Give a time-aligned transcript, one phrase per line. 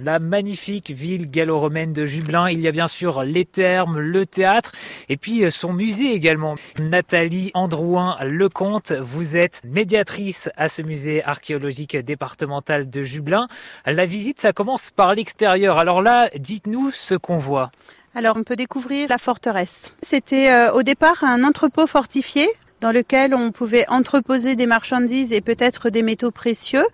[0.00, 4.70] La magnifique ville gallo-romaine de Jublin, il y a bien sûr les thermes, le théâtre
[5.08, 6.54] et puis euh, son musée également.
[6.78, 13.48] Nathalie Androuin-Lecomte, vous êtes médiatrice à ce musée archéologique départemental de Jublin.
[13.86, 15.78] La visite, ça commence par l'extérieur.
[15.78, 17.72] Alors là, dites-nous ce qu'on voit.
[18.14, 19.92] Alors on peut découvrir la forteresse.
[20.00, 22.46] C'était euh, au départ un entrepôt fortifié
[22.80, 26.84] dans lequel on pouvait entreposer des marchandises et peut-être des métaux précieux,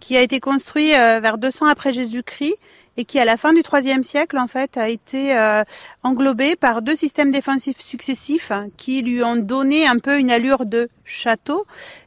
[0.00, 2.56] qui a été construit euh, vers 200 après Jésus-Christ
[2.98, 5.62] et qui, à la fin du IIIe siècle, en fait, a été euh,
[6.02, 10.88] englobé par deux systèmes défensifs successifs qui lui ont donné un peu une allure de
[11.04, 11.64] château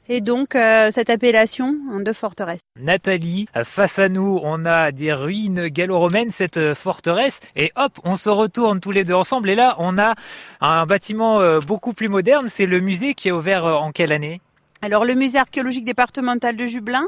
[0.10, 2.60] et donc euh, cette appellation de forteresse.
[2.78, 8.30] Nathalie, face à nous, on a des ruines gallo-romaines, cette forteresse, et hop, on se
[8.30, 10.16] retourne tous les deux ensemble, et là, on a
[10.60, 14.42] un bâtiment euh, beaucoup plus moderne, c'est le musée qui est ouvert en quelle année?
[14.82, 17.08] Alors le musée archéologique départemental de Jublin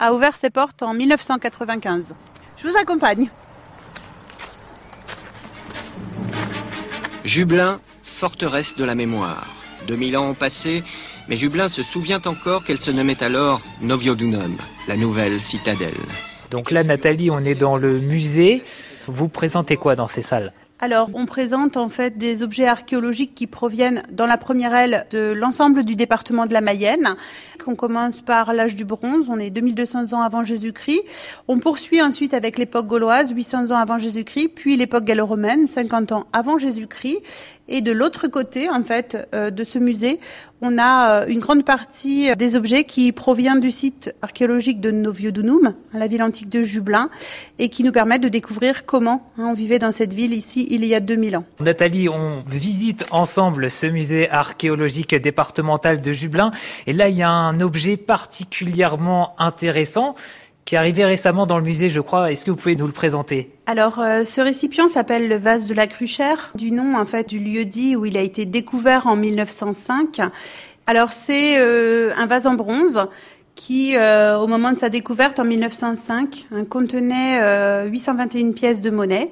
[0.00, 2.14] a ouvert ses portes en 1995.
[2.62, 3.28] Je vous accompagne.
[7.24, 7.80] Jublin,
[8.20, 9.48] forteresse de la mémoire.
[9.88, 10.84] 2000 ans ont passé,
[11.28, 15.98] mais Jublin se souvient encore qu'elle se nommait alors Noviodunum, la nouvelle citadelle.
[16.50, 18.62] Donc là, Nathalie, on est dans le musée.
[19.08, 20.52] Vous présentez quoi dans ces salles?
[20.84, 25.32] Alors, on présente en fait des objets archéologiques qui proviennent dans la première aile de
[25.32, 27.14] l'ensemble du département de la Mayenne.
[27.68, 31.02] On commence par l'âge du bronze, on est 2200 ans avant Jésus-Christ.
[31.46, 36.26] On poursuit ensuite avec l'époque gauloise, 800 ans avant Jésus-Christ, puis l'époque gallo-romaine, 50 ans
[36.32, 37.20] avant Jésus-Christ.
[37.68, 40.18] Et de l'autre côté, en fait, euh, de ce musée,
[40.60, 45.72] on a euh, une grande partie des objets qui proviennent du site archéologique de Noviodunum,
[45.94, 47.08] la ville antique de Jublin,
[47.60, 50.84] et qui nous permettent de découvrir comment hein, on vivait dans cette ville ici il
[50.86, 51.44] y a 2000 ans.
[51.60, 56.50] Nathalie, on visite ensemble ce musée archéologique départemental de Jublin,
[56.86, 60.14] et là, il y a un objet particulièrement intéressant
[60.64, 62.30] qui est arrivé récemment dans le musée, je crois.
[62.30, 63.50] Est-ce que vous pouvez nous le présenter?
[63.66, 67.38] Alors, euh, ce récipient s'appelle le vase de la Cruchère, du nom en fait du
[67.38, 70.20] lieu dit où il a été découvert en 1905.
[70.86, 73.08] Alors, c'est euh, un vase en bronze
[73.54, 79.30] qui, euh, au moment de sa découverte en 1905, hein, contenait 821 pièces de monnaie.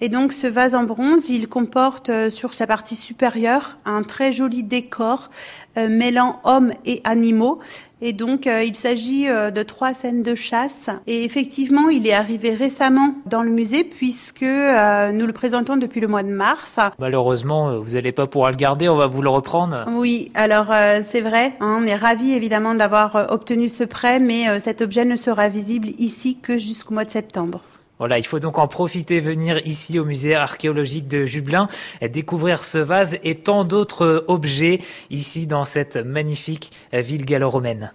[0.00, 4.64] Et donc ce vase en bronze, il comporte sur sa partie supérieure un très joli
[4.64, 5.30] décor
[5.76, 7.60] mêlant hommes et animaux
[8.04, 10.90] et donc, euh, il s'agit euh, de trois scènes de chasse.
[11.06, 16.00] Et effectivement, il est arrivé récemment dans le musée puisque euh, nous le présentons depuis
[16.00, 16.80] le mois de mars.
[16.98, 19.84] Malheureusement, vous n'allez pas pouvoir le garder, on va vous le reprendre.
[19.88, 21.52] Oui, alors c'est vrai.
[21.60, 25.88] Hein, on est ravis évidemment d'avoir obtenu ce prêt, mais cet objet ne sera visible
[25.98, 27.60] ici que jusqu'au mois de septembre.
[27.98, 31.68] Voilà, il faut donc en profiter, venir ici au musée archéologique de Jublin,
[32.10, 34.80] découvrir ce vase et tant d'autres objets
[35.10, 37.90] ici dans cette magnifique ville gallo-romaine.